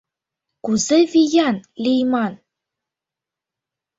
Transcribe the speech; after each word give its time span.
Кузе 0.65 0.99
виян 1.11 1.55
лийман? 1.83 2.33